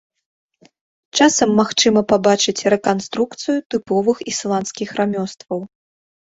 [1.19, 5.59] Часам магчыма пабачыць рэканструкцыю тыповых ісландскіх рамёстваў.